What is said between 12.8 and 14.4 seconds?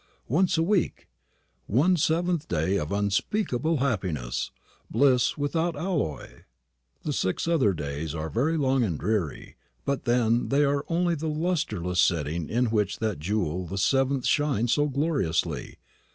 that jewel the seventh